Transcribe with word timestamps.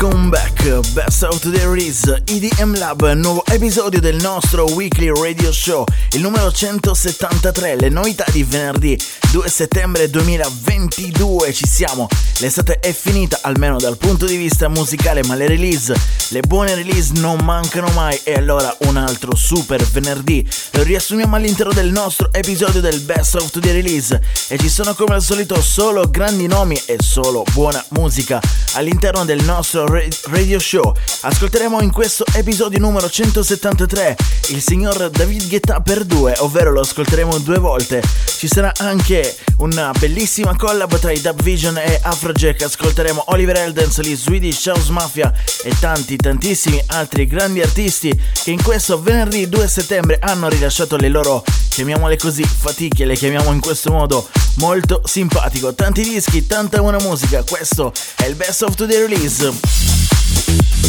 comeback. 0.00 0.49
Back. 0.64 0.90
Best 0.94 1.22
of 1.22 1.40
the 1.40 1.66
Release 1.66 2.22
EDM 2.26 2.76
Lab, 2.76 3.02
nuovo 3.14 3.44
episodio 3.46 4.00
del 4.00 4.16
nostro 4.16 4.64
weekly 4.72 5.08
radio 5.08 5.52
show, 5.52 5.84
il 6.12 6.20
numero 6.20 6.50
173, 6.50 7.76
le 7.76 7.88
novità 7.88 8.24
di 8.30 8.42
venerdì 8.42 8.98
2 9.30 9.48
settembre 9.48 10.10
2022. 10.10 11.52
Ci 11.52 11.66
siamo, 11.66 12.08
l'estate 12.38 12.80
è 12.80 12.92
finita, 12.92 13.38
almeno 13.42 13.78
dal 13.78 13.96
punto 13.96 14.26
di 14.26 14.36
vista 14.36 14.68
musicale, 14.68 15.22
ma 15.24 15.34
le 15.34 15.46
release, 15.46 15.94
le 16.28 16.40
buone 16.40 16.74
release 16.74 17.12
non 17.14 17.38
mancano 17.44 17.88
mai. 17.90 18.18
E 18.24 18.34
allora 18.34 18.74
un 18.80 18.96
altro 18.96 19.34
super 19.36 19.82
venerdì. 19.84 20.46
Lo 20.72 20.82
riassumiamo 20.82 21.36
all'interno 21.36 21.72
del 21.72 21.90
nostro 21.90 22.32
episodio 22.32 22.80
del 22.80 23.00
Best 23.00 23.36
of 23.36 23.50
the 23.58 23.72
Release. 23.72 24.20
E 24.48 24.58
ci 24.58 24.68
sono 24.68 24.94
come 24.94 25.14
al 25.14 25.22
solito 25.22 25.60
solo 25.62 26.10
grandi 26.10 26.46
nomi 26.46 26.80
e 26.86 26.96
solo 26.98 27.44
buona 27.52 27.84
musica 27.90 28.40
all'interno 28.74 29.24
del 29.24 29.42
nostro 29.44 29.86
ra- 29.86 30.02
radio 30.50 30.58
show. 30.58 30.94
Ascolteremo 31.20 31.80
in 31.80 31.92
questo 31.92 32.24
episodio 32.34 32.80
numero 32.80 33.08
173 33.08 34.16
il 34.48 34.60
signor 34.60 35.10
David 35.10 35.48
Guetta 35.48 35.80
per 35.80 36.04
due, 36.04 36.34
ovvero 36.38 36.72
lo 36.72 36.80
ascolteremo 36.80 37.38
due 37.38 37.58
volte. 37.58 38.02
Ci 38.36 38.48
sarà 38.48 38.72
anche 38.78 39.36
una 39.58 39.92
bellissima 39.96 40.56
collab 40.56 40.98
tra 40.98 41.12
i 41.12 41.20
Dub 41.20 41.40
Vision 41.42 41.76
e 41.76 42.00
Afrojack. 42.02 42.62
Ascolteremo 42.62 43.24
Oliver 43.28 43.58
Eldens, 43.58 44.00
gli 44.00 44.16
Swedish 44.16 44.66
House 44.66 44.90
Mafia 44.90 45.32
e 45.62 45.72
tanti 45.78 46.16
tantissimi 46.16 46.82
altri 46.86 47.26
grandi 47.26 47.60
artisti 47.60 48.18
che 48.42 48.50
in 48.50 48.62
questo 48.62 49.00
venerdì 49.00 49.48
2 49.48 49.68
settembre 49.68 50.18
hanno 50.20 50.48
rilasciato 50.48 50.96
le 50.96 51.08
loro, 51.08 51.44
chiamiamole 51.68 52.16
così, 52.16 52.42
fatiche, 52.42 53.04
le 53.04 53.14
chiamiamo 53.14 53.52
in 53.52 53.60
questo 53.60 53.92
modo 53.92 54.28
molto 54.54 55.02
simpatico. 55.04 55.74
Tanti 55.74 56.02
dischi, 56.02 56.46
tanta 56.46 56.80
buona 56.80 56.98
musica, 56.98 57.44
questo 57.44 57.92
è 58.16 58.24
il 58.24 58.34
Best 58.34 58.62
of 58.62 58.74
Today 58.74 58.98
Release. 59.00 59.99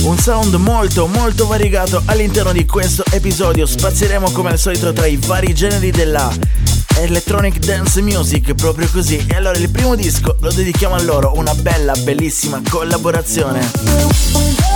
Un 0.03 0.17
sound 0.17 0.55
molto 0.55 1.07
molto 1.07 1.47
variegato 1.47 2.01
all'interno 2.05 2.51
di 2.51 2.65
questo 2.65 3.03
episodio. 3.11 3.65
Spazieremo 3.65 4.31
come 4.31 4.51
al 4.51 4.59
solito 4.59 4.91
tra 4.93 5.05
i 5.05 5.17
vari 5.17 5.53
generi 5.53 5.91
della 5.91 6.31
electronic 6.97 7.59
dance 7.59 8.01
music 8.01 8.53
proprio 8.55 8.87
così. 8.91 9.25
E 9.27 9.35
allora 9.35 9.57
il 9.57 9.69
primo 9.69 9.95
disco 9.95 10.35
lo 10.39 10.51
dedichiamo 10.51 10.95
a 10.95 11.01
loro 11.01 11.33
una 11.35 11.53
bella 11.55 11.93
bellissima 12.03 12.61
collaborazione. 12.69 13.71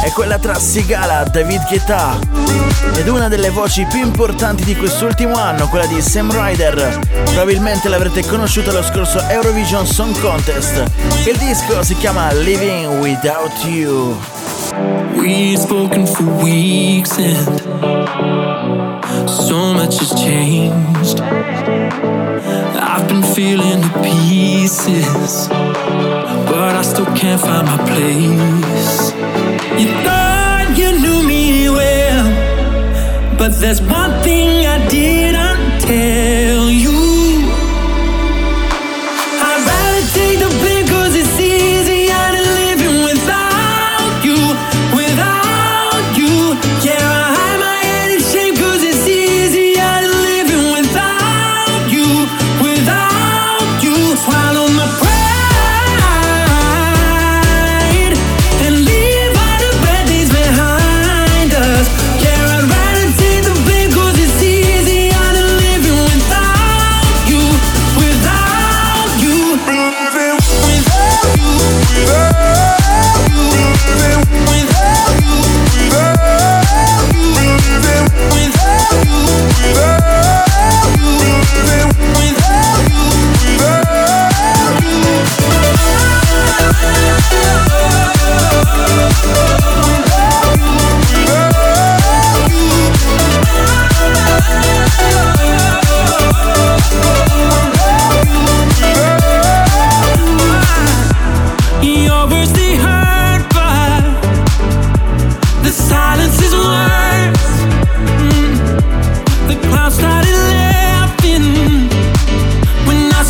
È 0.04 0.12
quella 0.12 0.38
tra 0.38 0.58
Sigala, 0.60 1.24
David 1.24 1.68
Guetta 1.68 2.20
ed 2.96 3.08
una 3.08 3.28
delle 3.28 3.50
voci 3.50 3.86
più 3.90 4.02
importanti 4.02 4.64
di 4.64 4.76
quest'ultimo 4.76 5.36
anno 5.36 5.68
quella 5.68 5.88
di 5.88 6.02
Sam 6.02 6.32
Ryder. 6.32 7.00
Probabilmente 7.26 7.90
l'avrete 7.90 8.26
conosciuta 8.26 8.72
lo 8.72 8.84
scorso 8.84 9.20
Eurovision 9.28 9.86
Song 9.86 10.18
Contest. 10.20 10.84
Il 11.26 11.38
disco 11.38 11.84
si 11.84 11.96
chiama 11.98 12.32
Living 12.34 13.00
Without 13.00 13.64
You 13.66 14.45
We've 15.18 15.58
spoken 15.58 16.06
for 16.06 16.24
weeks 16.44 17.18
and 17.18 17.60
so 19.30 19.74
much 19.74 19.98
has 20.00 20.14
changed. 20.14 21.20
I've 21.22 23.08
been 23.08 23.24
feeling 23.24 23.82
the 23.82 23.92
pieces, 24.04 25.48
but 25.50 26.76
I 26.76 26.82
still 26.82 27.06
can't 27.16 27.40
find 27.40 27.66
my 27.68 27.78
place. 27.88 29.12
You 29.80 29.88
thought 30.04 30.76
you 30.78 30.92
knew 31.00 31.28
me 31.28 31.70
well, 31.70 33.38
but 33.38 33.54
there's 33.60 33.82
one 33.82 34.12
thing 34.24 34.66
I 34.66 34.88
didn't 34.90 35.15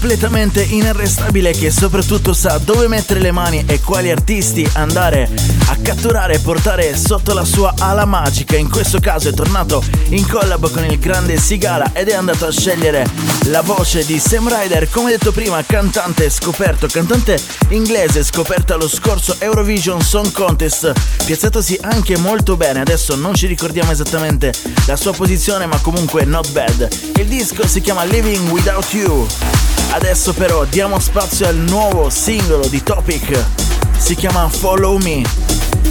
completamente 0.00 0.62
inarrestabile 0.62 1.52
che 1.52 1.70
soprattutto 1.70 2.32
sa 2.32 2.56
dove 2.56 2.88
mettere 2.88 3.20
le 3.20 3.32
mani 3.32 3.62
e 3.66 3.80
quali 3.80 4.10
artisti 4.10 4.66
andare 4.72 5.28
a 5.66 5.76
catturare 5.76 6.36
e 6.36 6.38
portare 6.38 6.96
sotto 6.96 7.34
la 7.34 7.44
sua 7.44 7.74
ala 7.76 8.06
magica. 8.06 8.56
In 8.56 8.70
questo 8.70 8.98
caso 8.98 9.28
è 9.28 9.34
tornato 9.34 9.84
in 10.08 10.26
collab 10.26 10.70
con 10.70 10.86
il 10.86 10.98
grande 10.98 11.36
Sigala 11.36 11.90
ed 11.92 12.08
è 12.08 12.14
andato 12.14 12.46
a 12.46 12.50
scegliere 12.50 13.06
la 13.48 13.60
voce 13.60 14.06
di 14.06 14.18
Sam 14.18 14.48
Ryder, 14.48 14.88
come 14.88 15.10
detto 15.10 15.32
prima, 15.32 15.62
cantante 15.66 16.30
scoperto, 16.30 16.86
cantante 16.86 17.38
inglese 17.68 18.24
scoperta 18.24 18.76
lo 18.76 18.88
scorso 18.88 19.36
Eurovision 19.38 20.00
Song 20.00 20.32
Contest, 20.32 20.92
piazzatosi 21.26 21.78
anche 21.82 22.16
molto 22.16 22.56
bene. 22.56 22.80
Adesso 22.80 23.16
non 23.16 23.34
ci 23.34 23.46
ricordiamo 23.46 23.92
esattamente 23.92 24.50
la 24.86 24.96
sua 24.96 25.12
posizione, 25.12 25.66
ma 25.66 25.78
comunque 25.80 26.24
not 26.24 26.50
bad. 26.52 26.88
Il 27.16 27.26
disco 27.26 27.66
si 27.66 27.82
chiama 27.82 28.04
Living 28.04 28.48
Without 28.48 28.90
You. 28.94 29.26
Adesso 29.92 30.32
però 30.34 30.64
diamo 30.64 31.00
spazio 31.00 31.48
al 31.48 31.56
nuovo 31.56 32.10
singolo 32.10 32.66
di 32.68 32.82
Topic. 32.82 33.44
Si 33.98 34.14
chiama 34.14 34.48
Follow 34.48 34.98
Me 34.98 35.22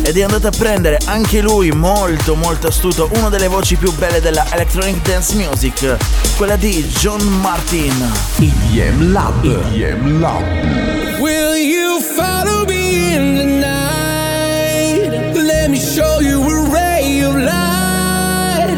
ed 0.03 0.17
è 0.17 0.23
andato 0.23 0.47
a 0.47 0.51
prendere 0.51 0.97
anche 1.05 1.41
lui 1.41 1.71
molto 1.71 2.35
molto 2.35 2.67
astuto 2.67 3.09
una 3.13 3.29
delle 3.29 3.47
voci 3.47 3.75
più 3.75 3.93
belle 3.93 4.21
della 4.21 4.45
electronic 4.51 5.01
dance 5.05 5.35
music, 5.35 5.97
quella 6.37 6.55
di 6.55 6.83
John 6.87 7.21
Martin. 7.21 8.11
EDM 8.37 9.11
Lab. 9.11 9.43
EDM 9.43 10.19
Lab. 10.19 11.19
Will 11.19 11.55
you 11.55 11.99
follow 12.01 12.65
me 12.65 13.13
in 13.13 13.35
the 13.35 13.43
night? 13.43 15.35
Let 15.35 15.69
me 15.69 15.77
show 15.77 16.21
you 16.21 16.41
a 16.41 16.69
ray 16.69 17.21
of 17.23 17.35
light. 17.35 18.75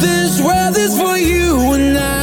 This 0.00 0.40
world 0.40 0.76
is 0.76 0.96
for 0.96 1.18
you 1.18 1.74
and 1.74 1.98
I. 1.98 2.19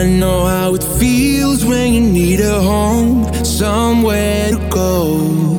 I 0.00 0.06
know 0.06 0.44
how 0.44 0.74
it 0.74 0.84
feels 0.98 1.64
when 1.64 1.94
you 1.94 2.00
need 2.00 2.40
a 2.40 2.60
home, 2.60 3.32
somewhere 3.44 4.50
to 4.50 4.68
go. 4.68 5.56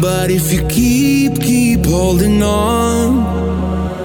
But 0.00 0.30
if 0.30 0.52
you 0.52 0.66
keep, 0.68 1.40
keep 1.40 1.86
holding 1.86 2.42
on, 2.42 3.26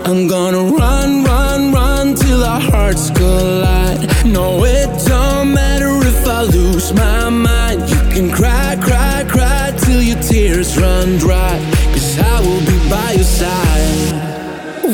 I'm 0.05 0.27
gonna 0.27 0.63
run, 0.63 1.23
run, 1.23 1.71
run 1.71 2.15
till 2.15 2.43
our 2.43 2.59
hearts 2.59 3.09
collide. 3.09 4.01
No, 4.25 4.63
it 4.63 4.89
don't 5.07 5.53
matter 5.53 5.93
if 6.07 6.27
I 6.27 6.43
lose 6.43 6.93
my 6.93 7.29
mind. 7.29 7.89
You 7.89 8.01
can 8.13 8.31
cry, 8.31 8.77
cry, 8.81 9.25
cry 9.27 9.73
till 9.77 10.01
your 10.01 10.21
tears 10.21 10.77
run 10.77 11.17
dry. 11.17 11.57
Cause 11.93 12.19
I 12.19 12.39
will 12.41 12.63
be 12.71 12.77
by 12.89 13.11
your 13.13 13.31
side. 13.41 14.13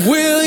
Will 0.08 0.39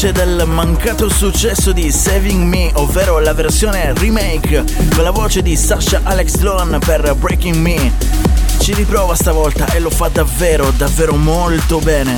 Reduce 0.00 0.24
del 0.24 0.46
mancato 0.46 1.10
successo 1.10 1.72
di 1.72 1.90
Saving 1.90 2.42
Me, 2.42 2.70
ovvero 2.72 3.18
la 3.18 3.34
versione 3.34 3.92
remake 3.92 4.64
con 4.94 5.04
la 5.04 5.10
voce 5.10 5.42
di 5.42 5.54
Sasha 5.56 6.00
Alex 6.04 6.38
Lohan 6.38 6.78
per 6.82 7.14
Breaking 7.16 7.56
Me. 7.56 7.92
Ci 8.60 8.72
riprova 8.72 9.14
stavolta 9.14 9.66
e 9.66 9.78
lo 9.78 9.90
fa 9.90 10.08
davvero, 10.08 10.70
davvero 10.70 11.16
molto 11.16 11.80
bene. 11.80 12.16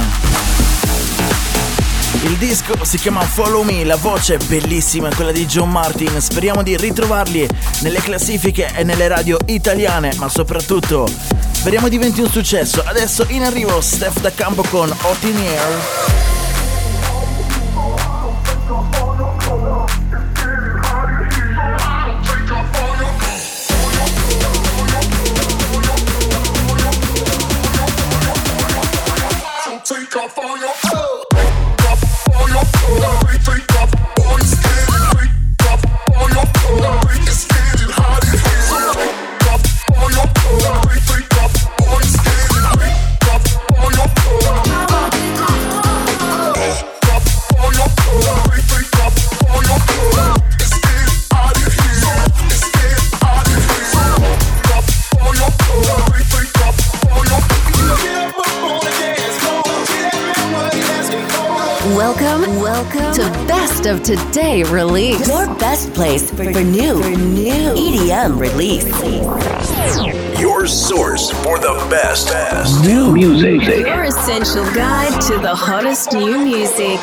Il 2.22 2.36
disco 2.36 2.84
si 2.84 2.98
chiama 2.98 3.22
Follow 3.22 3.64
Me, 3.64 3.82
la 3.82 3.96
voce 3.96 4.34
è 4.34 4.44
bellissima, 4.46 5.08
è 5.08 5.14
quella 5.16 5.32
di 5.32 5.44
John 5.46 5.70
Martin. 5.70 6.20
Speriamo 6.20 6.62
di 6.62 6.76
ritrovarli 6.76 7.48
nelle 7.80 8.00
classifiche 8.00 8.70
e 8.76 8.84
nelle 8.84 9.08
radio 9.08 9.38
italiane, 9.46 10.12
ma 10.18 10.28
soprattutto 10.28 11.08
speriamo 11.50 11.88
diventi 11.88 12.20
un 12.20 12.30
successo. 12.30 12.80
Adesso 12.86 13.24
in 13.30 13.42
arrivo 13.42 13.80
Steph 13.80 14.20
da 14.20 14.30
campo 14.30 14.62
con 14.70 14.88
Hot 14.88 15.24
Today 64.04 64.64
release. 64.64 65.28
Your 65.28 65.46
best 65.58 65.94
place 65.94 66.28
for, 66.28 66.52
for 66.52 66.60
new, 66.60 67.00
for 67.00 67.10
new 67.10 67.72
EDM 67.74 68.36
release. 68.36 68.84
Your 70.40 70.66
source 70.66 71.30
for 71.30 71.60
the 71.60 71.86
best, 71.88 72.26
best 72.26 72.84
new 72.84 73.12
music. 73.12 73.86
Your 73.86 74.02
essential 74.02 74.64
guide 74.74 75.20
to 75.22 75.38
the 75.38 75.54
hottest 75.54 76.12
new 76.12 76.36
music. 76.36 76.98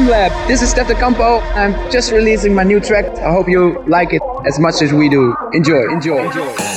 EDM 0.00 0.08
Lab, 0.08 0.48
this 0.48 0.62
is 0.62 0.70
Steph 0.70 0.88
Campo. 0.98 1.40
I'm 1.54 1.72
just 1.90 2.10
releasing 2.10 2.54
my 2.54 2.62
new 2.62 2.80
track. 2.80 3.04
I 3.18 3.30
hope 3.30 3.48
you 3.48 3.82
like 3.86 4.12
it 4.12 4.22
as 4.46 4.58
much 4.58 4.80
as 4.82 4.92
we 4.92 5.08
do. 5.08 5.34
Enjoy, 5.52 5.90
enjoy, 5.90 6.24
enjoy. 6.24 6.69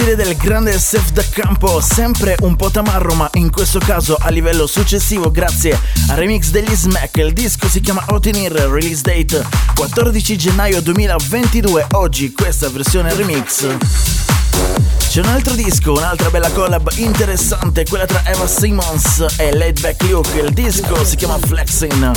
Stile 0.00 0.16
del 0.16 0.34
grande 0.34 0.78
Sef 0.78 1.10
da 1.10 1.22
Campo, 1.30 1.78
sempre 1.80 2.34
un 2.40 2.56
po' 2.56 2.70
tamarro 2.70 3.12
ma 3.14 3.28
in 3.34 3.50
questo 3.50 3.78
caso 3.78 4.16
a 4.18 4.30
livello 4.30 4.66
successivo 4.66 5.30
grazie 5.30 5.78
al 6.08 6.16
remix 6.16 6.48
degli 6.48 6.74
Smack. 6.74 7.18
Il 7.18 7.34
disco 7.34 7.68
si 7.68 7.80
chiama 7.80 8.02
Otinir, 8.08 8.52
release 8.52 9.02
date 9.02 9.46
14 9.74 10.38
gennaio 10.38 10.80
2022, 10.80 11.86
oggi 11.92 12.32
questa 12.32 12.70
versione 12.70 13.12
remix. 13.12 13.66
C'è 15.08 15.20
un 15.20 15.28
altro 15.28 15.54
disco, 15.54 15.92
un'altra 15.92 16.30
bella 16.30 16.50
collab 16.50 16.90
interessante, 16.94 17.84
quella 17.84 18.06
tra 18.06 18.22
Eva 18.24 18.46
Simmons 18.46 19.26
e 19.36 19.54
Laid 19.54 19.96
Luke. 20.08 20.38
Il 20.38 20.52
disco 20.54 21.04
si 21.04 21.16
chiama 21.16 21.36
Flexin'. 21.38 22.12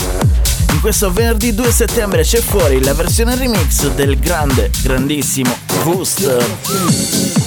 In 0.72 0.80
questo 0.80 1.12
venerdì 1.12 1.54
2 1.54 1.72
settembre 1.72 2.24
c'è 2.24 2.40
fuori 2.40 2.82
la 2.82 2.94
versione 2.94 3.36
remix 3.36 3.90
del 3.90 4.18
grande, 4.18 4.70
grandissimo 4.82 5.54
Boost. 5.84 7.42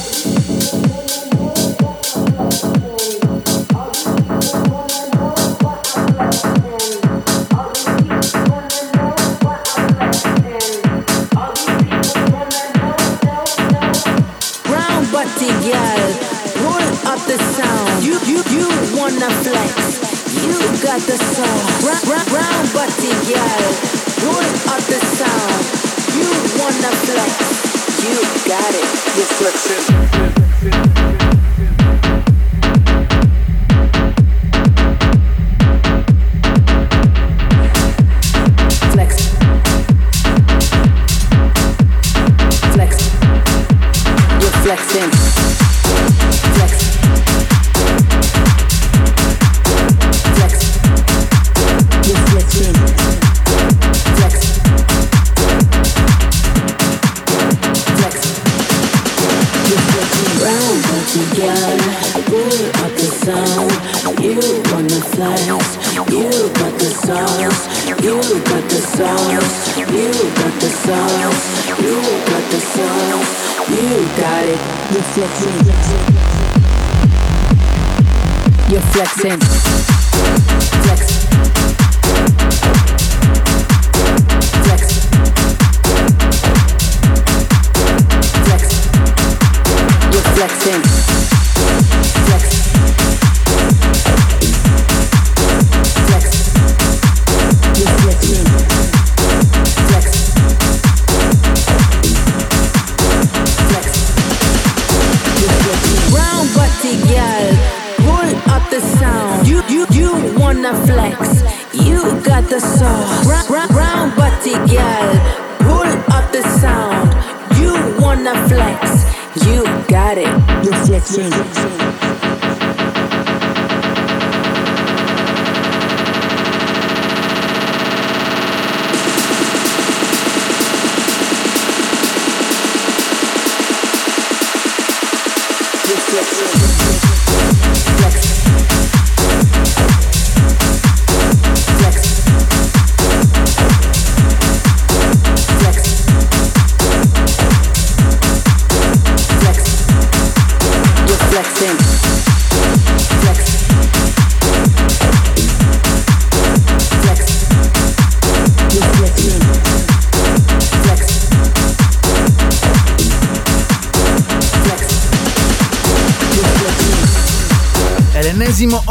Got 28.46 28.74
it. 28.74 30.36
You're 30.38 30.45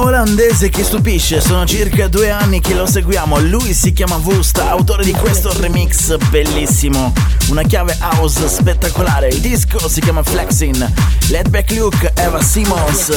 olandese 0.05 0.69
che 0.69 0.83
stupisce, 0.83 1.41
sono 1.41 1.65
circa 1.65 2.07
due 2.07 2.29
anni 2.29 2.59
che 2.59 2.75
lo 2.75 2.85
seguiamo, 2.85 3.39
lui 3.39 3.73
si 3.73 3.91
chiama 3.91 4.17
Vusta, 4.17 4.69
autore 4.69 5.03
di 5.03 5.11
questo 5.11 5.51
remix 5.59 6.15
bellissimo, 6.29 7.11
una 7.49 7.63
chiave 7.63 7.97
house 7.99 8.47
spettacolare, 8.47 9.29
il 9.29 9.39
disco 9.39 9.87
si 9.89 10.01
chiama 10.01 10.21
Flexin, 10.21 10.93
Let 11.29 11.49
Back 11.49 11.71
Luke, 11.71 12.13
Eva 12.15 12.41
Simmons 12.41 13.11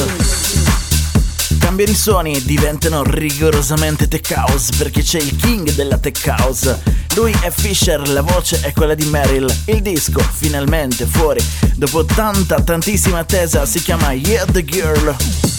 cambiano 1.59 1.91
i 1.91 1.95
suoni 1.95 2.35
e 2.35 2.43
diventano 2.43 3.03
rigorosamente 3.03 4.07
tech 4.07 4.33
house 4.35 4.71
perché 4.75 5.03
c'è 5.03 5.19
il 5.19 5.35
king 5.35 5.71
della 5.73 5.99
tech 5.99 6.33
house. 6.39 6.81
Lui 7.13 7.35
è 7.41 7.51
Fisher, 7.51 8.07
la 8.09 8.21
voce 8.21 8.61
è 8.61 8.73
quella 8.73 8.95
di 8.95 9.05
Meryl. 9.05 9.53
Il 9.65 9.81
disco, 9.81 10.19
finalmente 10.19 11.05
fuori, 11.05 11.43
dopo 11.75 12.05
tanta, 12.05 12.59
tantissima 12.61 13.19
attesa, 13.19 13.67
si 13.67 13.81
chiama 13.81 14.13
Yeah 14.13 14.45
the 14.45 14.63
Girl. 14.63 15.58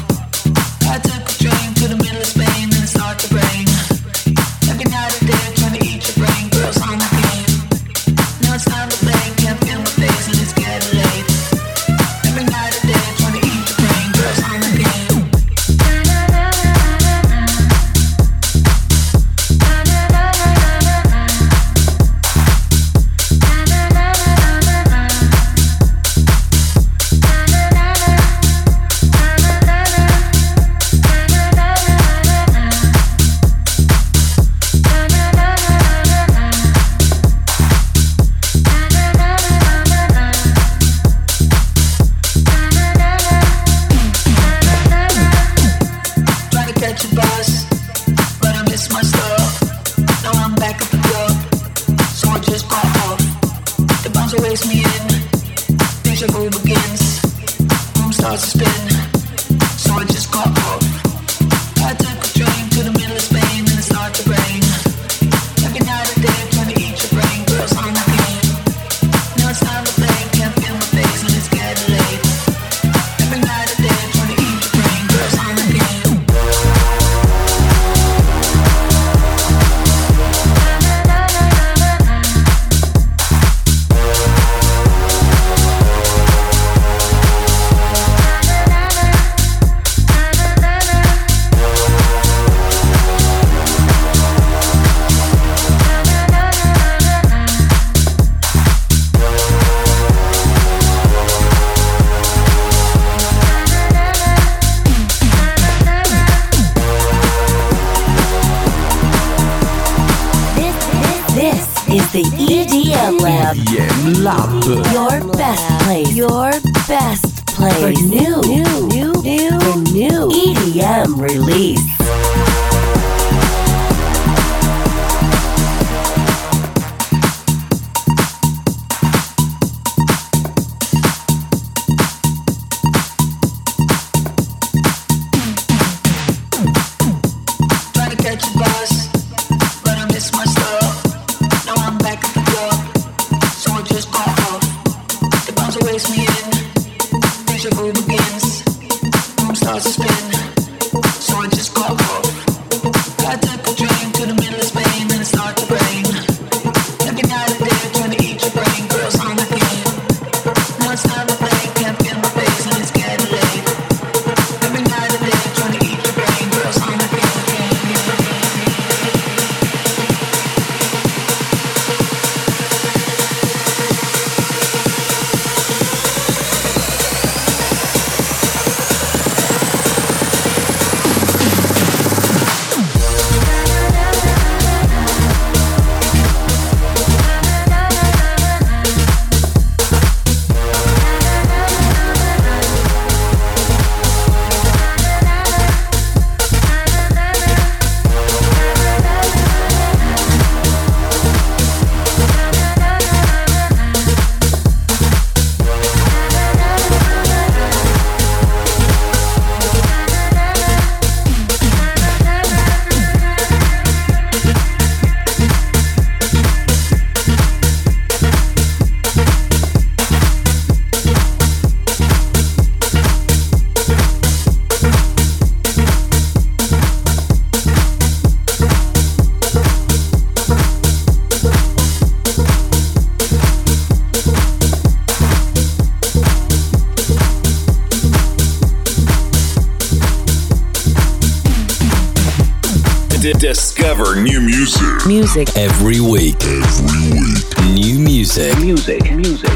music 245.33 245.55
every 245.55 246.01
week. 246.01 246.35
Every 246.43 247.19
week. 247.21 247.73
New 247.73 247.99
music. 247.99 248.57
Music. 248.59 249.01
Music. 249.13 249.49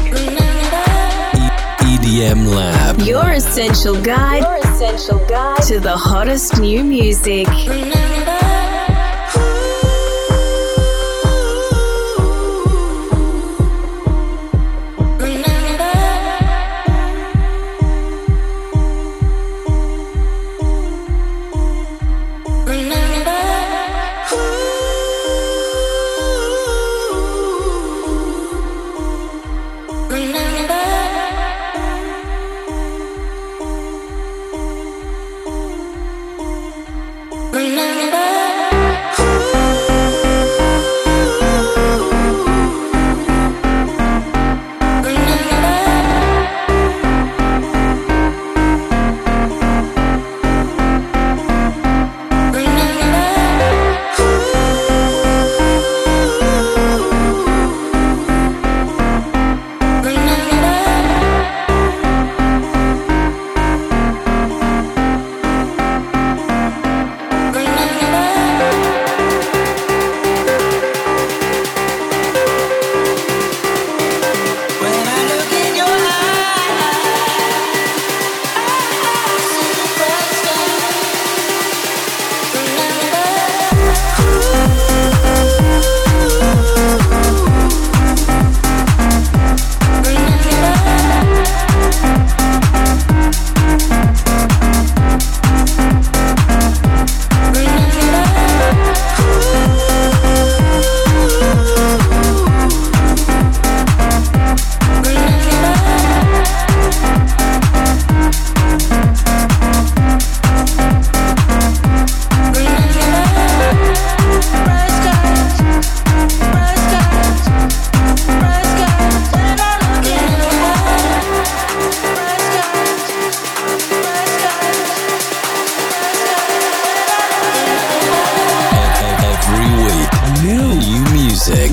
EDM 1.80 2.46
Lab. 2.46 2.98
Your 3.00 3.32
essential 3.32 4.00
guide. 4.00 4.42
Your 4.42 4.56
essential 4.72 5.18
guide 5.26 5.62
to 5.64 5.78
the 5.78 5.94
hottest 5.94 6.58
new 6.58 6.82
music. 6.82 7.46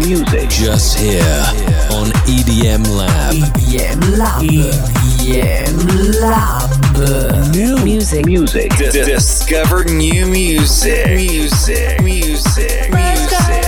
Music, 0.05 0.49
just 0.49 0.97
here 0.97 1.21
on 1.91 2.07
EDM 2.27 2.85
Lab. 2.95 3.33
EDM 3.35 4.17
Lab. 4.17 4.41
EDM 4.43 6.21
Lab. 6.21 7.53
New 7.53 7.83
music, 7.83 8.25
music. 8.25 8.71
D- 8.77 8.91
discover 8.91 9.83
new 9.85 10.25
music, 10.25 11.07
music, 11.07 12.01
music, 12.01 12.01
music, 12.01 12.91
music. 12.93 13.62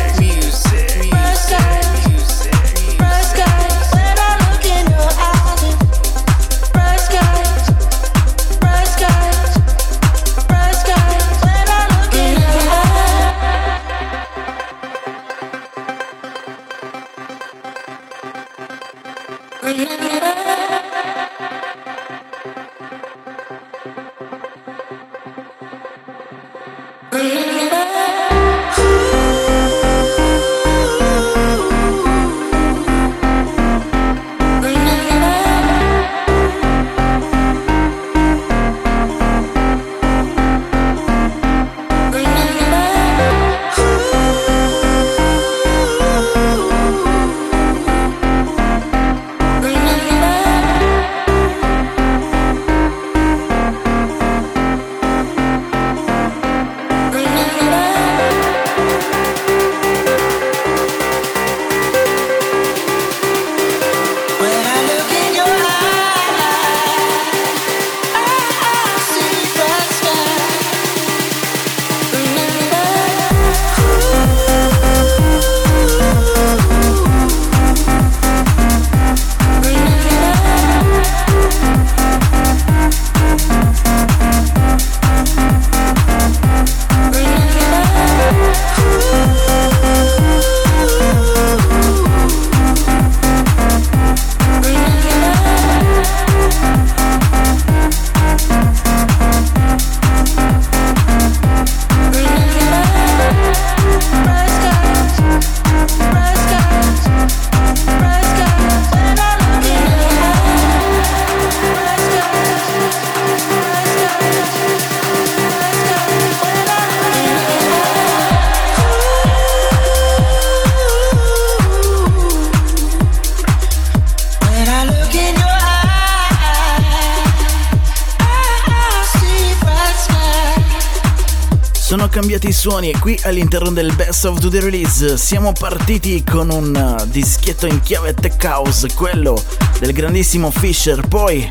Suoni 132.65 132.89
e 132.89 132.97
qui 132.97 133.19
all'interno 133.25 133.69
del 133.69 133.93
Best 133.93 134.25
of 134.25 134.39
the 134.39 134.59
Release. 134.59 135.19
Siamo 135.19 135.51
partiti 135.51 136.23
con 136.23 136.49
un 136.49 136.97
uh, 136.99 137.05
dischietto 137.05 137.67
in 137.67 137.79
chiave 137.81 138.15
tech 138.15 138.43
house, 138.43 138.91
quello 138.95 139.39
del 139.77 139.93
grandissimo 139.93 140.49
Fisher, 140.49 141.07
poi 141.07 141.47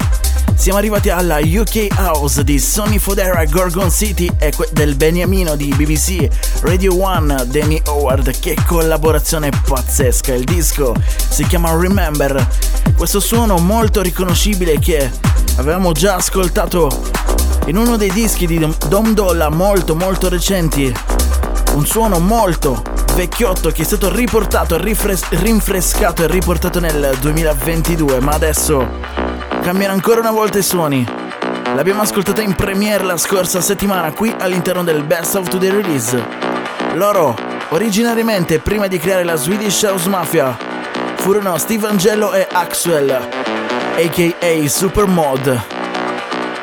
siamo 0.56 0.78
arrivati 0.78 1.10
alla 1.10 1.38
UK 1.38 1.86
House 1.98 2.42
di 2.42 2.58
Sonny 2.58 2.98
Fodera 2.98 3.44
Gorgon 3.44 3.92
City 3.92 4.28
e 4.38 4.52
del 4.72 4.96
Beniamino 4.96 5.54
di 5.54 5.72
BBC 5.76 6.26
Radio 6.62 7.00
One 7.00 7.46
Danny 7.46 7.80
Howard, 7.86 8.36
che 8.40 8.56
collaborazione 8.66 9.50
pazzesca, 9.68 10.34
il 10.34 10.42
disco 10.42 10.96
si 11.28 11.46
chiama 11.46 11.76
Remember, 11.76 12.44
questo 12.96 13.20
suono 13.20 13.58
molto 13.58 14.02
riconoscibile 14.02 14.80
che 14.80 15.08
avevamo 15.58 15.92
già 15.92 16.16
ascoltato 16.16 17.23
in 17.66 17.76
uno 17.78 17.96
dei 17.96 18.10
dischi 18.10 18.46
di 18.46 18.58
Dom 18.88 19.14
Dolla 19.14 19.48
molto 19.48 19.94
molto 19.94 20.28
recenti, 20.28 20.92
un 21.74 21.86
suono 21.86 22.18
molto 22.18 22.82
vecchiotto 23.14 23.70
che 23.70 23.82
è 23.82 23.84
stato 23.84 24.12
riportato, 24.14 24.76
rifres- 24.76 25.28
rinfrescato 25.30 26.24
e 26.24 26.26
riportato 26.26 26.78
nel 26.78 27.16
2022, 27.20 28.20
ma 28.20 28.32
adesso 28.32 28.86
cambiano 29.62 29.94
ancora 29.94 30.20
una 30.20 30.30
volta 30.30 30.58
i 30.58 30.62
suoni. 30.62 31.06
L'abbiamo 31.74 32.02
ascoltata 32.02 32.42
in 32.42 32.54
premiere 32.54 33.04
la 33.04 33.16
scorsa 33.16 33.60
settimana 33.60 34.12
qui 34.12 34.34
all'interno 34.38 34.84
del 34.84 35.02
Best 35.02 35.34
of 35.34 35.48
Today 35.48 35.70
Release. 35.70 36.22
Loro, 36.94 37.36
originariamente 37.70 38.58
prima 38.58 38.88
di 38.88 38.98
creare 38.98 39.24
la 39.24 39.36
Swedish 39.36 39.82
House 39.82 40.08
Mafia, 40.08 40.56
furono 41.16 41.56
Steve 41.56 41.88
Angelo 41.88 42.34
e 42.34 42.46
Axwell, 42.50 43.10
aka 43.96 44.68
Supermod. 44.68 45.73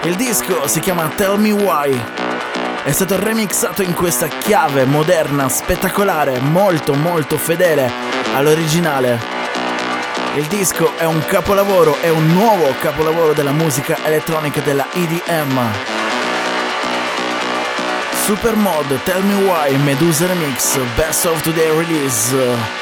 Il 0.03 0.15
disco 0.15 0.67
si 0.67 0.79
chiama 0.79 1.11
Tell 1.15 1.37
Me 1.39 1.51
Why. 1.51 1.95
È 2.83 2.91
stato 2.91 3.23
remixato 3.23 3.83
in 3.83 3.93
questa 3.93 4.27
chiave 4.27 4.83
moderna, 4.85 5.47
spettacolare, 5.47 6.39
molto 6.39 6.95
molto 6.95 7.37
fedele 7.37 7.87
all'originale. 8.33 9.19
Il 10.37 10.47
disco 10.47 10.97
è 10.97 11.03
un 11.03 11.23
capolavoro, 11.27 11.99
è 12.01 12.09
un 12.09 12.25
nuovo 12.33 12.73
capolavoro 12.79 13.33
della 13.33 13.51
musica 13.51 13.99
elettronica 14.03 14.59
della 14.61 14.87
EDM. 14.91 15.59
Supermod, 18.23 19.03
Tell 19.03 19.23
Me 19.23 19.43
Why, 19.43 19.77
Medusa 19.83 20.25
Remix, 20.25 20.79
Best 20.95 21.25
of 21.25 21.41
Today 21.41 21.69
Release. 21.77 22.80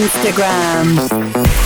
Instagram. 0.00 1.59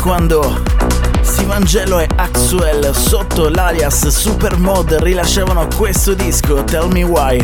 Quando 0.00 0.62
Sivangelo 1.20 2.00
e 2.00 2.08
Axwell 2.16 2.92
sotto 2.92 3.48
l'alias 3.48 4.08
Supermod 4.08 4.94
rilasciavano 4.94 5.68
questo 5.76 6.14
disco 6.14 6.64
Tell 6.64 6.90
Me 6.90 7.02
Why. 7.02 7.38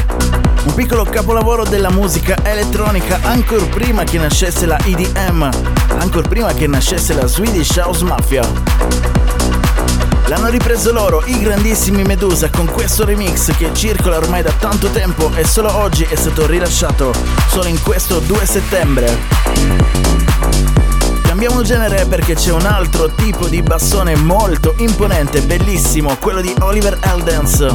Un 0.64 0.74
piccolo 0.74 1.04
capolavoro 1.04 1.64
della 1.64 1.90
musica 1.90 2.36
elettronica 2.42 3.20
ancora 3.22 3.64
prima 3.66 4.04
che 4.04 4.18
nascesse 4.18 4.64
la 4.64 4.78
EDM, 4.78 5.48
ancora 5.98 6.28
prima 6.28 6.52
che 6.54 6.66
nascesse 6.66 7.14
la 7.14 7.26
Swedish 7.26 7.76
House 7.76 8.04
Mafia. 8.04 8.46
L'hanno 10.26 10.48
ripreso 10.48 10.92
loro, 10.92 11.22
i 11.26 11.38
grandissimi 11.38 12.02
Medusa, 12.02 12.48
con 12.50 12.66
questo 12.66 13.04
remix 13.04 13.54
che 13.56 13.70
circola 13.74 14.16
ormai 14.16 14.42
da 14.42 14.52
tanto 14.52 14.88
tempo 14.88 15.30
e 15.34 15.44
solo 15.44 15.74
oggi 15.76 16.04
è 16.08 16.16
stato 16.16 16.46
rilasciato, 16.46 17.14
solo 17.48 17.66
in 17.66 17.80
questo 17.82 18.18
2 18.18 18.46
settembre. 18.46 20.35
Cambiamo 21.38 21.60
genere 21.60 22.06
perché 22.06 22.34
c'è 22.34 22.50
un 22.50 22.64
altro 22.64 23.10
tipo 23.14 23.46
di 23.46 23.60
bassone 23.60 24.16
molto 24.16 24.72
imponente, 24.78 25.42
bellissimo, 25.42 26.16
quello 26.16 26.40
di 26.40 26.54
Oliver 26.60 26.98
Eldens. 27.02 27.74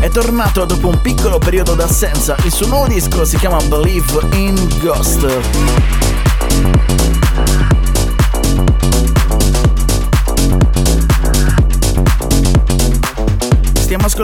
È 0.00 0.08
tornato 0.08 0.64
dopo 0.64 0.88
un 0.88 1.00
piccolo 1.00 1.38
periodo 1.38 1.74
d'assenza, 1.74 2.34
il 2.42 2.50
suo 2.50 2.66
nuovo 2.66 2.88
disco 2.88 3.24
si 3.24 3.36
chiama 3.36 3.58
Believe 3.68 4.26
in 4.34 4.56
Ghost. 4.80 7.11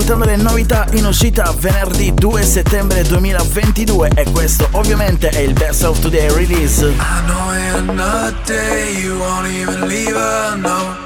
Ascoltando 0.08 0.24
le 0.24 0.36
novità 0.36 0.86
in 0.92 1.04
uscita 1.04 1.52
venerdì 1.58 2.14
2 2.14 2.42
settembre 2.42 3.02
2022 3.02 4.12
e 4.14 4.30
questo 4.30 4.66
ovviamente 4.72 5.28
è 5.28 5.40
il 5.40 5.52
Best 5.52 5.82
of 5.84 5.98
Today 5.98 6.32
release. 6.32 6.82
I 6.82 6.94
know 7.26 7.52
in 7.52 7.90
another 7.90 8.34
day 8.46 8.96
you 9.02 9.18
won't 9.18 9.46
even 9.48 9.86
leave 9.86 10.16
a 10.16 10.54
note. 10.54 10.96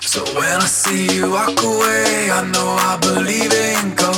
So 0.00 0.22
when 0.34 0.58
I 0.58 0.66
see 0.66 1.06
you 1.14 1.30
walk 1.30 1.62
away, 1.62 2.30
I 2.30 2.42
know 2.50 2.76
I 2.78 2.96
believe 3.00 3.52
in 3.52 3.94
ghosts. 3.94 4.17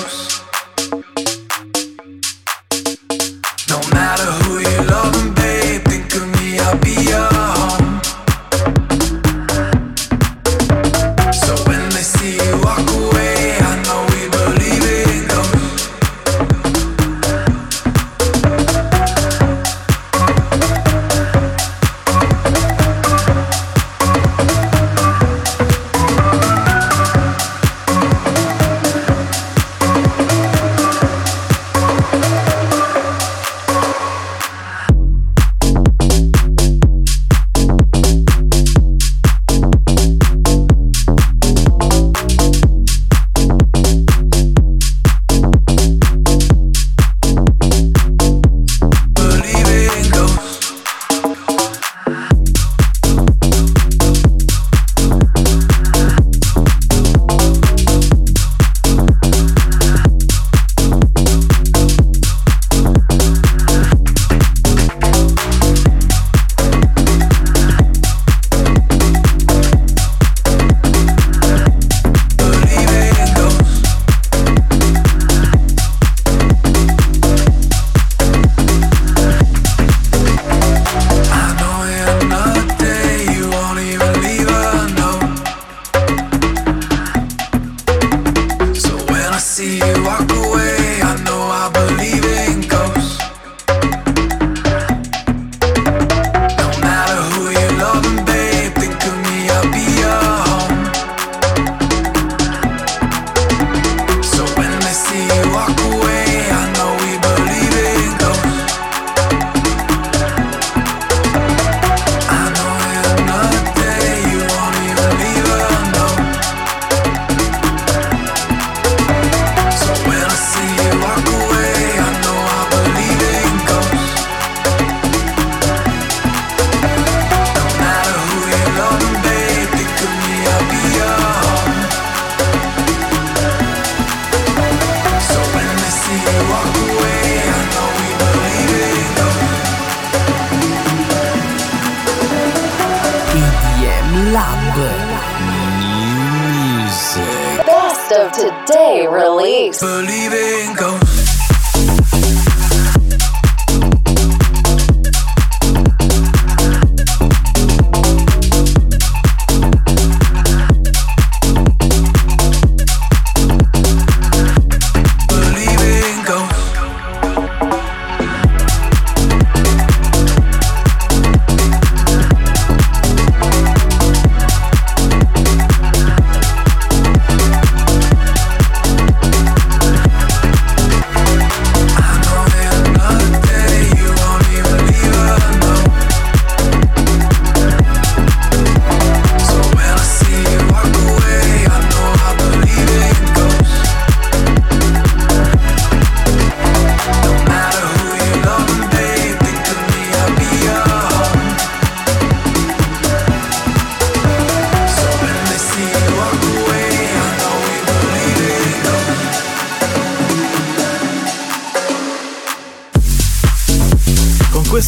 See 89.61 89.77
you 89.77 90.00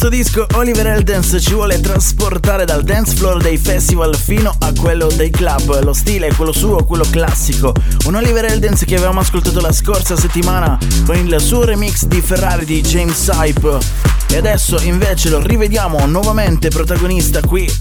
disco 0.09 0.45
Oliver 0.55 0.87
Eldens 0.87 1.37
ci 1.39 1.53
vuole 1.53 1.79
trasportare 1.79 2.65
dal 2.65 2.83
dance 2.83 3.15
floor 3.15 3.41
dei 3.41 3.57
festival 3.57 4.15
fino 4.15 4.53
a 4.59 4.73
quello 4.73 5.07
dei 5.07 5.29
club. 5.29 5.81
Lo 5.83 5.93
stile 5.93 6.27
è 6.27 6.33
quello 6.33 6.51
suo, 6.51 6.83
quello 6.83 7.05
classico. 7.09 7.73
Un 8.05 8.15
Oliver 8.15 8.43
Eldens 8.45 8.83
che 8.85 8.95
avevamo 8.95 9.19
ascoltato 9.19 9.61
la 9.61 9.71
scorsa 9.71 10.17
settimana 10.17 10.77
con 11.05 11.15
il 11.15 11.39
suo 11.39 11.63
remix 11.63 12.05
di 12.05 12.21
Ferrari 12.21 12.65
di 12.65 12.81
James 12.81 13.29
Hype. 13.33 13.77
E 14.27 14.37
adesso 14.37 14.79
invece 14.81 15.29
lo 15.29 15.39
rivediamo 15.39 16.05
nuovamente 16.05 16.69
protagonista 16.69 17.39
qui 17.39 17.71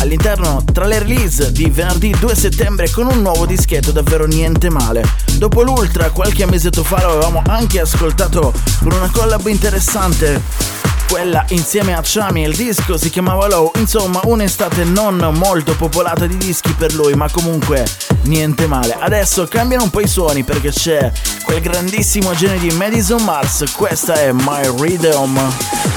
all'interno 0.00 0.62
tra 0.72 0.86
le 0.86 0.98
release 0.98 1.52
di 1.52 1.70
venerdì 1.70 2.14
2 2.18 2.34
settembre 2.34 2.90
con 2.90 3.06
un 3.06 3.22
nuovo 3.22 3.46
dischetto 3.46 3.92
davvero 3.92 4.26
niente 4.26 4.70
male. 4.70 5.02
Dopo 5.38 5.62
l'Ultra 5.62 6.10
qualche 6.10 6.46
mesetto 6.46 6.84
fa 6.84 7.02
lo 7.02 7.12
avevamo 7.12 7.42
anche 7.46 7.80
ascoltato 7.80 8.52
con 8.80 8.92
una 8.92 9.10
collab 9.10 9.46
interessante 9.46 10.93
quella 11.08 11.44
insieme 11.48 11.94
a 11.94 12.00
Chami 12.02 12.42
il 12.42 12.54
disco 12.54 12.96
si 12.96 13.10
chiamava 13.10 13.46
Low, 13.48 13.70
insomma 13.76 14.20
un'estate 14.24 14.84
non 14.84 15.16
molto 15.34 15.74
popolata 15.76 16.26
di 16.26 16.36
dischi 16.36 16.72
per 16.72 16.92
lui, 16.94 17.14
ma 17.14 17.28
comunque 17.30 17.86
niente 18.22 18.66
male. 18.66 18.96
Adesso 18.98 19.46
cambiano 19.46 19.84
un 19.84 19.90
po' 19.90 20.00
i 20.00 20.08
suoni 20.08 20.44
perché 20.44 20.70
c'è 20.70 21.10
quel 21.44 21.60
grandissimo 21.60 22.34
genio 22.34 22.58
di 22.58 22.74
Madison 22.76 23.22
Mars, 23.22 23.64
questa 23.76 24.14
è 24.14 24.32
My 24.32 24.66
Rhythm. 24.78 25.34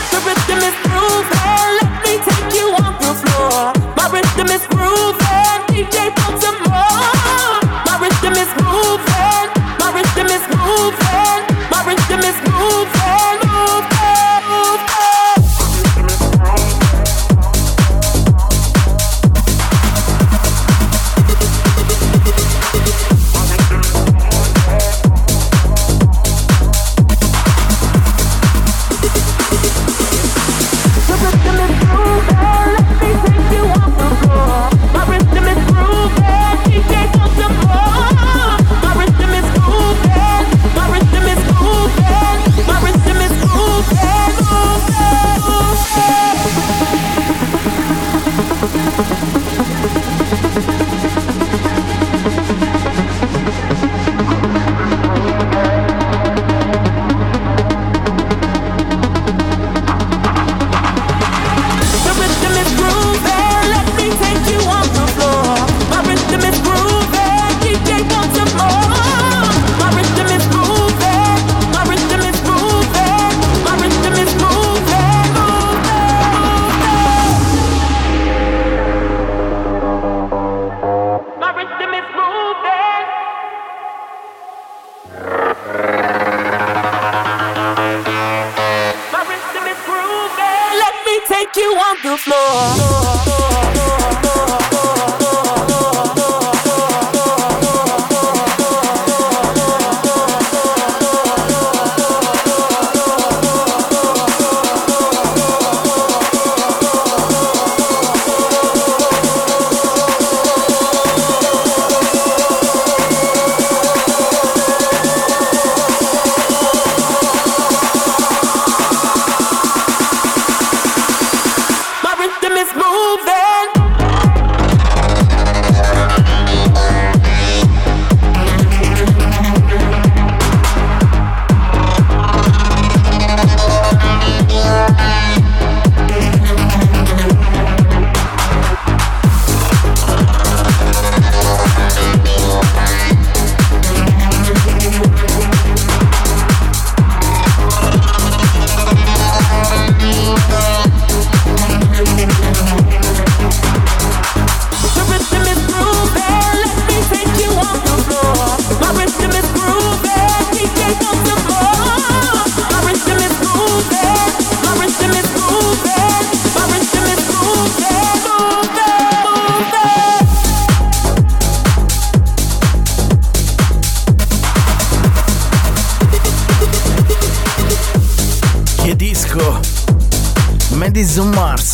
The 0.09 0.17
rhythm 0.23 0.59
is 0.59 0.73
grooving, 0.83 1.27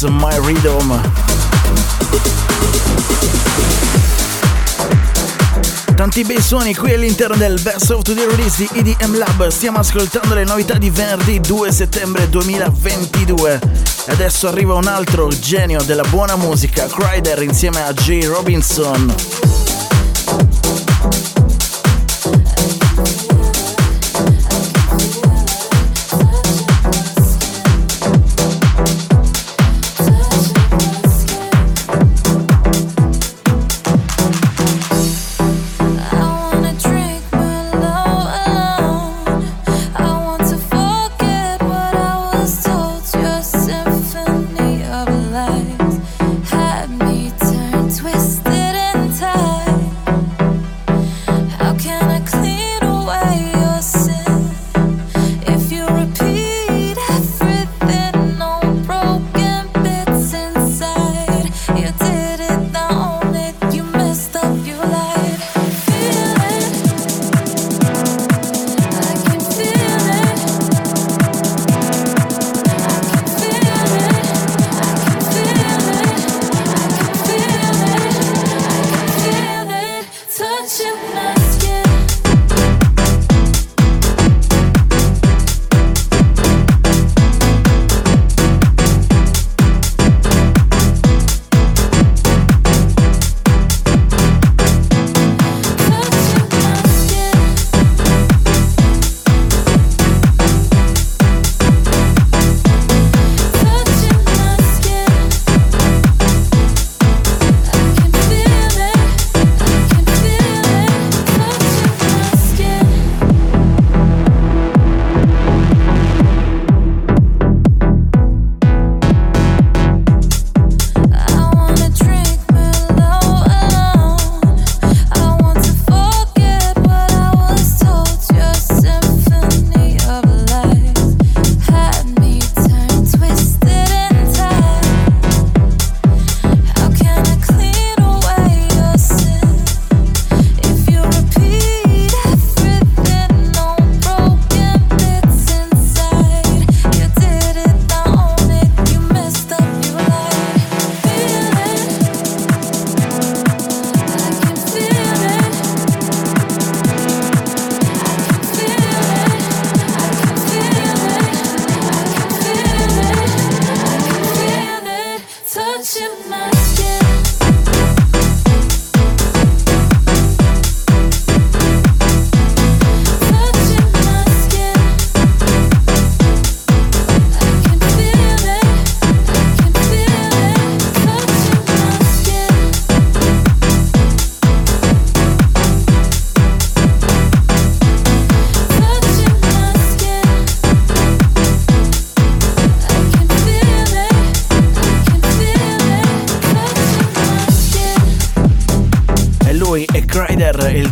My 0.10 0.38
Rhythm. 0.40 1.02
Tanti 5.96 6.24
bei 6.24 6.42
suoni 6.42 6.76
qui 6.76 6.94
all'interno 6.94 7.36
del 7.36 7.60
Best 7.62 7.90
of 7.92 8.02
Today 8.02 8.26
Release 8.26 8.58
di 8.58 8.70
EDM 8.74 9.18
Lab. 9.18 9.48
Stiamo 9.48 9.80
ascoltando 9.80 10.34
le 10.34 10.44
novità 10.44 10.78
di 10.78 10.90
venerdì 10.90 11.40
2 11.40 11.72
settembre 11.72 12.30
2022. 12.30 13.60
E 14.06 14.12
adesso 14.12 14.48
arriva 14.48 14.74
un 14.74 14.88
altro 14.88 15.28
genio 15.30 15.82
della 15.84 16.04
buona 16.10 16.36
musica, 16.36 16.88
Crider 16.88 17.42
insieme 17.44 17.84
a 17.84 17.94
Jay 17.94 18.26
Robinson. 18.26 19.43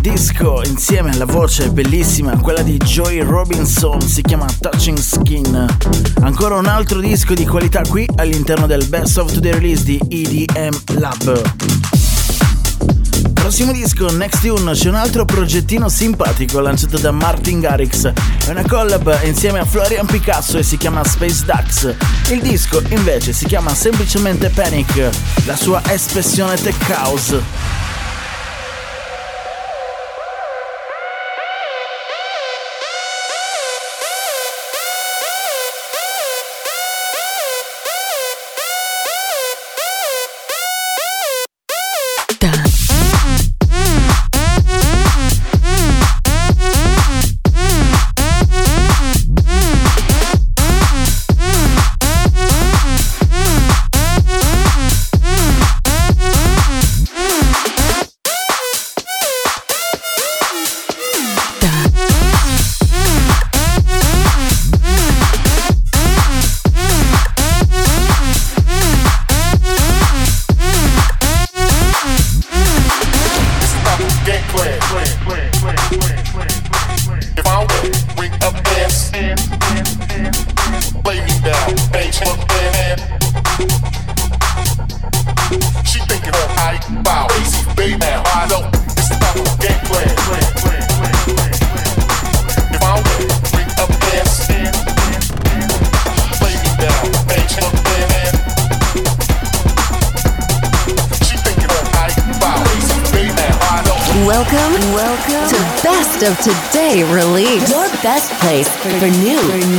Disco 0.02 0.62
insieme 0.66 1.12
alla 1.12 1.26
voce 1.26 1.70
bellissima, 1.70 2.36
quella 2.38 2.64
di 2.64 2.78
Joy 2.78 3.22
Robinson, 3.22 4.02
si 4.02 4.24
chiama 4.24 4.48
Touching 4.60 4.98
Skin. 4.98 5.78
Ancora 6.22 6.56
un 6.56 6.66
altro 6.66 7.00
disco 7.00 7.36
di 7.36 7.46
qualità 7.46 7.82
qui 7.88 8.08
all'interno 8.16 8.66
del 8.66 8.86
Best 8.88 9.20
of 9.20 9.40
the 9.40 9.52
Release 9.52 9.84
di 9.84 10.00
EDM 10.08 10.76
Lab. 11.00 11.42
Prossimo 13.34 13.72
disco, 13.72 14.10
Next 14.16 14.42
Tune, 14.42 14.72
c'è 14.74 14.90
un 14.90 14.96
altro 14.96 15.26
progettino 15.26 15.88
simpatico 15.88 16.60
lanciato 16.60 16.98
da 16.98 17.12
Martin 17.12 17.60
Garrix. 17.60 18.12
È 18.46 18.50
una 18.50 18.64
collab 18.68 19.20
insieme 19.26 19.60
a 19.60 19.66
Florian 19.66 20.08
Picasso 20.08 20.58
e 20.58 20.64
si 20.64 20.78
chiama 20.78 21.04
Space 21.04 21.46
Ducks. 21.46 21.96
Il 22.32 22.42
disco 22.42 22.82
invece 22.90 23.34
si 23.34 23.46
chiama 23.46 23.76
semplicemente 23.76 24.50
Panic, 24.50 25.10
la 25.46 25.56
sua 25.56 25.82
espressione 25.86 26.56
tech 26.56 26.90
house. 26.90 27.81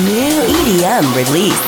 new 0.05 0.31
EDM 0.51 1.05
release. 1.15 1.63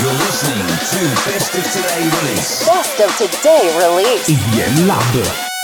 You're 0.00 0.12
listening 0.12 0.66
to 0.66 1.28
Best 1.28 1.54
of 1.54 1.64
Today 1.64 2.04
Release. 2.04 2.66
Best 2.66 3.20
of 3.20 3.30
Today 3.30 3.76
Release. 3.78 4.30
EDM 4.30 4.86
Lab. 4.88 5.55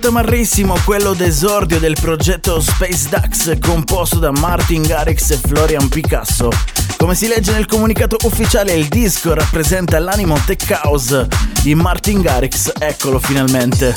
tamarrissimo 0.00 0.78
quello 0.84 1.12
d'esordio 1.12 1.78
del 1.78 1.94
progetto 2.00 2.58
Space 2.58 3.08
Ducks 3.10 3.58
composto 3.60 4.18
da 4.18 4.30
Martin 4.30 4.82
Garrix 4.82 5.30
e 5.30 5.36
Florian 5.36 5.88
Picasso. 5.88 6.48
Come 6.96 7.14
si 7.14 7.28
legge 7.28 7.52
nel 7.52 7.66
comunicato 7.66 8.16
ufficiale 8.22 8.72
il 8.72 8.88
disco 8.88 9.34
rappresenta 9.34 9.98
l'animo 9.98 10.38
tech 10.46 10.80
house 10.82 11.28
di 11.62 11.74
Martin 11.74 12.22
Garrix, 12.22 12.72
eccolo 12.78 13.18
finalmente. 13.18 13.94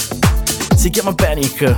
Si 0.76 0.89
chiama 0.89 1.14
Panic. 1.14 1.76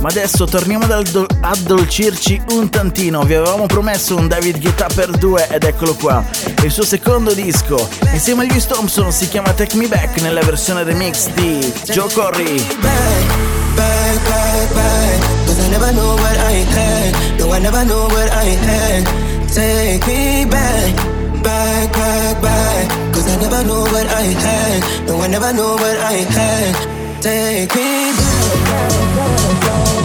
Ma 0.00 0.08
adesso 0.08 0.44
torniamo 0.44 0.84
ad 0.84 1.10
do- 1.10 1.26
addolcirci 1.40 2.42
un 2.50 2.68
tantino. 2.68 3.24
Vi 3.24 3.34
avevamo 3.34 3.66
promesso 3.66 4.16
un 4.16 4.28
David 4.28 4.60
Guetta 4.60 4.86
per 4.94 5.10
due 5.10 5.48
ed 5.48 5.64
eccolo 5.64 5.94
qua. 5.94 6.24
Il 6.62 6.70
suo 6.70 6.84
secondo 6.84 7.32
disco 7.32 7.88
insieme 8.12 8.44
agli 8.44 8.60
Thompson 8.62 9.10
si 9.10 9.28
chiama 9.28 9.52
Take 9.52 9.76
Me 9.76 9.88
Back 9.88 10.20
nella 10.20 10.42
versione 10.42 10.84
remix 10.84 11.28
di 11.30 11.72
Joe 11.86 12.12
Corry. 12.12 13.53
get 14.64 14.74
back. 14.74 15.20
Cause 15.46 15.58
I 15.60 15.68
never 15.70 15.92
know 15.92 16.14
what 16.14 16.36
I 16.38 16.54
had. 16.76 17.38
No, 17.38 17.52
I 17.52 17.58
never 17.58 17.84
know 17.84 18.04
what 18.14 18.30
I 18.30 18.48
had. 18.66 19.02
Take 19.48 20.06
me 20.06 20.44
back, 20.50 20.94
back, 21.42 21.92
back, 21.92 22.42
back. 22.42 23.14
Cause 23.14 23.26
I 23.28 23.36
never 23.40 23.62
know 23.64 23.82
what 23.82 24.06
I 24.06 24.26
had. 24.44 25.06
No, 25.06 25.20
I 25.20 25.28
never 25.28 25.52
know 25.52 25.74
what 25.74 25.98
I 25.98 26.16
had. 26.36 26.74
Take 27.22 27.74
me 27.74 28.12
back. 28.18 28.64
back, 28.70 29.16
back, 29.16 29.60
back. 29.62 30.03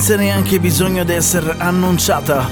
Senza 0.00 0.16
neanche 0.16 0.58
bisogno 0.58 1.04
di 1.04 1.12
essere 1.12 1.56
annunciata. 1.58 2.48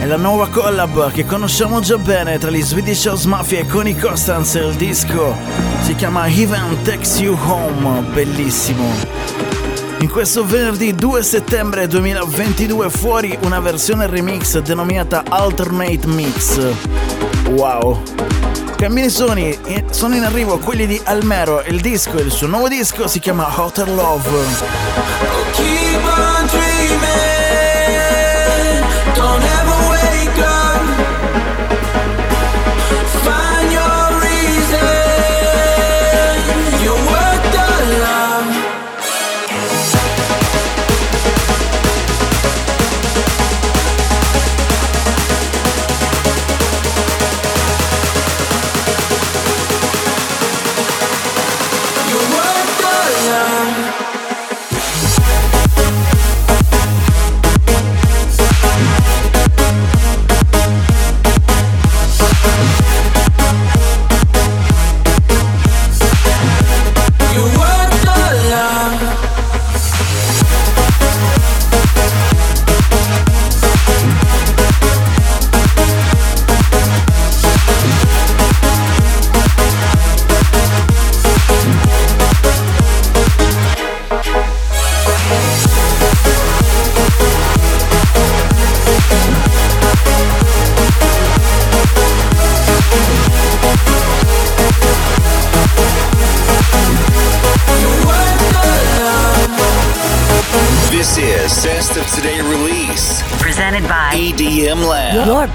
È 0.00 0.06
la 0.06 0.16
nuova 0.16 0.48
collab 0.48 1.10
che 1.10 1.26
conosciamo 1.26 1.80
già 1.80 1.98
bene 1.98 2.38
tra 2.38 2.48
gli 2.48 2.62
Swedish 2.62 3.04
House 3.04 3.28
Mafia 3.28 3.58
e 3.58 3.66
Connie 3.66 3.94
Costanze. 3.94 4.60
Il 4.60 4.76
disco 4.76 5.36
si 5.82 5.94
chiama 5.94 6.26
Heaven 6.26 6.80
Takes 6.84 7.20
You 7.20 7.36
Home, 7.38 8.00
bellissimo. 8.14 8.82
In 9.98 10.08
questo 10.08 10.46
venerdì 10.46 10.94
2 10.94 11.22
settembre 11.22 11.86
2022 11.86 12.88
fuori 12.88 13.36
una 13.42 13.60
versione 13.60 14.06
remix 14.06 14.58
denominata 14.60 15.24
Alternate 15.28 16.06
Mix. 16.06 16.58
Wow! 17.50 18.41
Cambini 18.82 19.10
suoni, 19.10 19.56
sono 19.90 20.16
in 20.16 20.24
arrivo 20.24 20.58
quelli 20.58 20.88
di 20.88 21.00
Almero, 21.04 21.62
il 21.62 21.80
disco, 21.80 22.18
il 22.18 22.32
suo 22.32 22.48
nuovo 22.48 22.66
disco 22.66 23.06
si 23.06 23.20
chiama 23.20 23.46
Hotter 23.56 23.88
Love. 23.88 24.28
Keep 25.52 27.31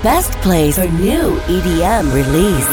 best 0.03 0.31
place 0.41 0.77
for 0.77 0.87
new 0.87 1.39
EDM 1.47 2.13
release. 2.13 2.67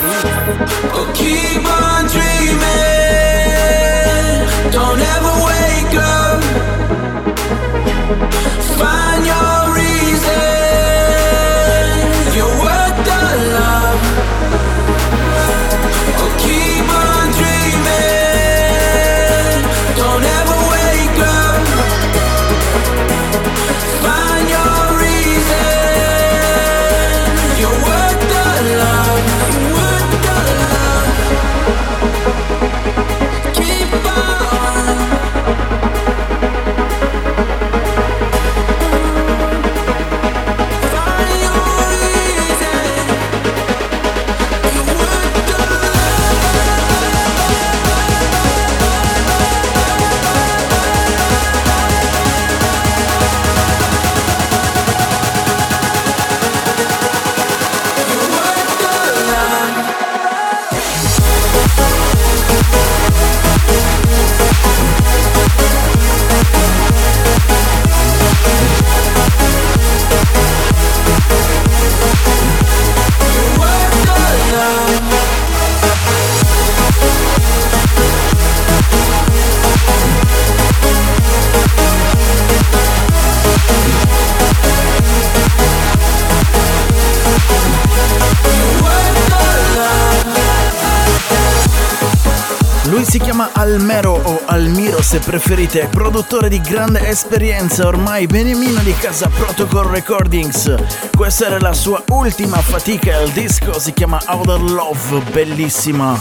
Preferite, 95.18 95.88
produttore 95.90 96.48
di 96.48 96.60
grande 96.60 97.06
esperienza, 97.08 97.86
ormai 97.86 98.26
beniamino 98.26 98.80
di 98.80 98.94
casa 98.94 99.28
Protocol 99.28 99.86
Recordings. 99.86 100.74
Questa 101.14 101.46
era 101.46 101.58
la 101.58 101.72
sua 101.72 102.02
ultima 102.08 102.58
fatica, 102.58 103.20
il 103.20 103.30
disco 103.32 103.78
si 103.78 103.92
chiama 103.92 104.20
Outer 104.26 104.60
Love, 104.62 105.20
bellissima. 105.30 106.20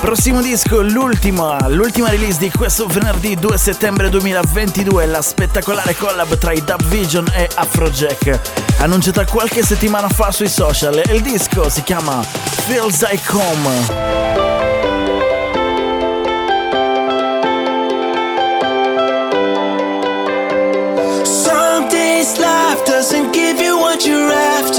Prossimo 0.00 0.40
disco, 0.40 0.80
l'ultima, 0.82 1.68
l'ultima 1.68 2.08
release 2.08 2.38
di 2.38 2.50
questo 2.50 2.86
venerdì 2.86 3.34
2 3.34 3.58
settembre 3.58 4.08
2022, 4.08 5.06
la 5.06 5.20
spettacolare 5.22 5.94
collab 5.94 6.38
tra 6.38 6.52
i 6.52 6.62
Dub 6.64 6.82
Vision 6.84 7.26
e 7.34 7.48
Afrojack, 7.54 8.40
annunciata 8.78 9.24
qualche 9.26 9.62
settimana 9.62 10.08
fa 10.08 10.30
sui 10.30 10.48
social. 10.48 11.02
Il 11.10 11.20
disco 11.20 11.68
si 11.68 11.82
chiama 11.82 12.22
Feels 12.22 13.08
Like 13.08 13.32
Home. 13.32 14.29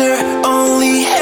Only 0.02 1.21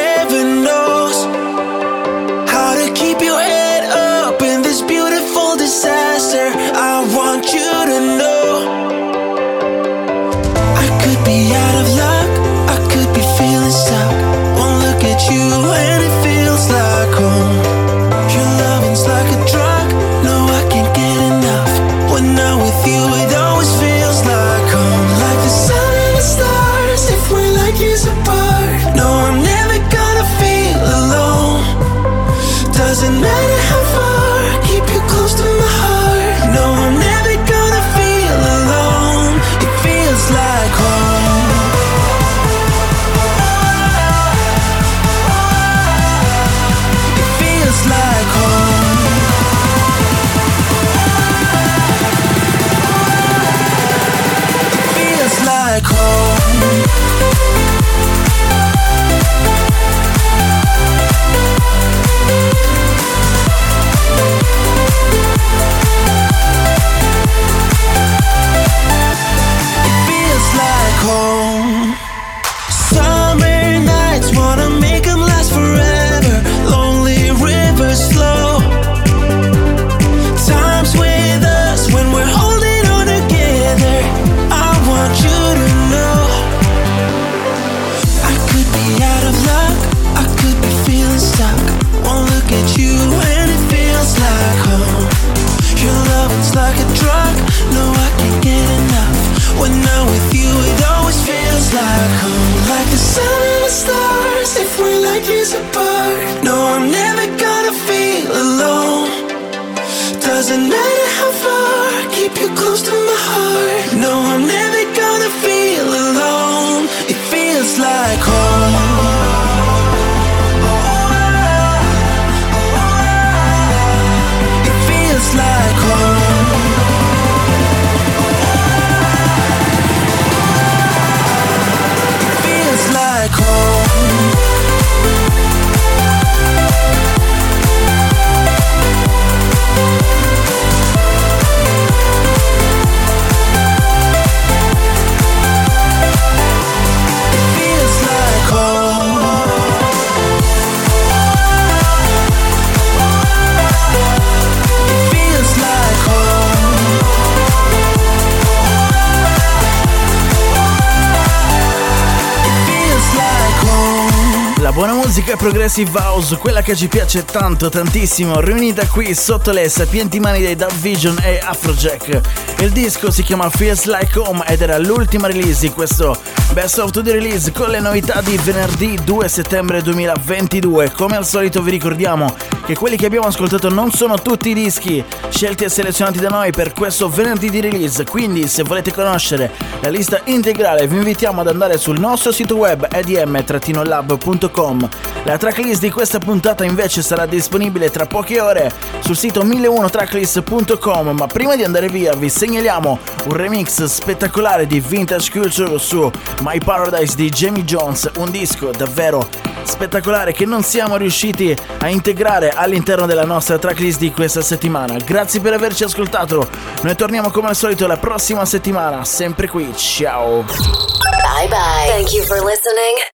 Progressive 165.40 165.98
House, 165.98 166.36
quella 166.36 166.62
che 166.62 166.76
ci 166.76 166.90
piace 166.90 167.24
tanto, 167.24 167.70
tantissimo, 167.70 168.42
riunita 168.42 168.86
qui 168.88 169.16
sotto 169.16 169.52
le 169.52 169.70
sapienti 169.70 170.20
mani 170.20 170.42
dei 170.42 170.58
Dub 170.58 170.74
Vision 170.74 171.18
e 171.24 171.40
Afrojack. 171.42 172.60
Il 172.60 172.72
disco 172.72 173.10
si 173.10 173.24
chiama 173.24 173.50
Feels 173.50 173.86
Like 173.86 174.20
Home 174.20 174.44
ed 174.46 174.62
era 174.62 174.78
l'ultima 174.78 175.28
release 175.28 175.62
di 175.62 175.70
questo 175.70 176.20
Best 176.52 176.80
of 176.80 176.92
the 176.92 177.14
Release 177.14 177.54
con 177.54 177.70
le 177.70 177.80
novità 177.80 178.20
di 178.20 178.38
venerdì 178.44 179.00
2 179.02 179.30
settembre 179.30 179.82
2022. 179.82 180.92
Come 180.92 181.16
al 181.16 181.26
solito 181.26 181.62
vi 181.62 181.72
ricordiamo 181.72 182.36
che 182.70 182.76
quelli 182.76 182.98
che 182.98 183.08
abbiamo 183.08 183.26
ascoltato 183.26 183.70
non 183.70 183.90
sono 183.90 184.22
tutti 184.22 184.50
i 184.50 184.54
dischi 184.54 185.04
scelti 185.30 185.64
e 185.64 185.70
selezionati 185.70 186.20
da 186.20 186.30
noi 186.30 186.52
per 186.52 186.72
questo 186.72 187.10
venerdì 187.10 187.50
di 187.50 187.62
release, 187.62 188.06
quindi 188.06 188.48
se 188.48 188.62
volete 188.62 188.94
conoscere 188.94 189.52
la 189.82 189.90
lista 189.90 190.22
integrale 190.26 190.86
vi 190.86 190.98
invitiamo 190.98 191.42
ad 191.42 191.48
andare 191.48 191.80
sul 191.80 192.00
nostro 192.00 192.32
sito 192.32 192.58
web 192.58 192.86
edm-lab.com. 192.88 194.90
La 195.24 195.38
tracklist 195.40 195.82
di 195.82 195.90
questa 195.90 196.20
puntata 196.20 196.64
invece 196.64 197.02
sarà 197.02 197.26
disponibile 197.26 197.90
tra 197.90 198.06
poche 198.06 198.40
ore 198.40 198.72
sul 199.00 199.18
sito 199.18 199.44
1001tracklist.com, 199.44 201.10
ma 201.10 201.26
prima 201.26 201.56
di 201.56 201.64
andare 201.64 201.88
via 201.88 202.14
vi 202.14 202.30
segnaliamo 202.30 203.00
un 203.26 203.34
remix 203.34 203.84
spettacolare 203.86 204.68
di 204.68 204.80
Vintage 204.80 205.32
Culture 205.32 205.80
su 205.80 206.12
My 206.42 206.60
Paradise 206.60 207.16
di 207.16 207.30
Jamie 207.30 207.64
Jones, 207.64 208.12
un 208.18 208.30
disco 208.30 208.70
davvero 208.70 209.28
spettacolare 209.64 210.34
che 210.34 210.46
non 210.46 210.64
siamo 210.64 210.98
riusciti 210.98 211.56
a 211.80 211.88
integrare 211.88 212.52
all'interno 212.60 213.06
della 213.06 213.26
nostra 213.26 213.58
tracklist 213.58 214.00
di 214.00 214.12
questa 214.12 214.42
settimana. 214.42 214.98
Grazie 214.98 215.40
per 215.40 215.54
averci 215.54 215.84
ascoltato. 215.84 216.48
Noi 216.82 216.96
torniamo 216.96 217.30
come 217.32 217.48
al 217.50 217.56
solito 217.56 217.88
la 217.88 217.98
prossima 217.98 218.46
settimana, 218.46 219.04
sempre 219.04 219.48
qui. 219.48 219.74
Ciao. 219.76 220.44
Bye 220.44 221.48
bye. 221.48 221.88
Thank 221.88 222.14
you 222.14 222.24
for 222.26 222.44
listening 222.44 223.10